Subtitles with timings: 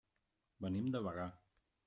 [0.65, 1.29] Venim de Bagà.